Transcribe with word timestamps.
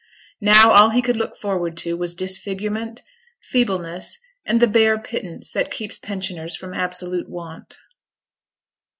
Now 0.41 0.71
all 0.71 0.89
he 0.89 1.01
could 1.03 1.15
look 1.15 1.37
forward 1.37 1.77
to 1.85 1.95
was 1.95 2.15
disfigurement, 2.15 3.03
feebleness, 3.39 4.17
and 4.47 4.59
the 4.59 4.65
bare 4.65 4.97
pittance 4.99 5.51
that 5.51 5.69
keeps 5.69 5.99
pensioners 5.99 6.55
from 6.55 6.73
absolute 6.73 7.29
want. 7.29 7.77